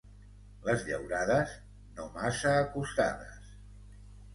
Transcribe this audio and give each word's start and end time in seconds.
Les 0.69 0.85
llaurades, 0.87 1.55
no 2.01 2.09
massa 2.19 2.59
acostades. 2.67 3.59